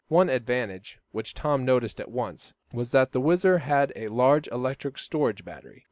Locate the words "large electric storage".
4.07-5.45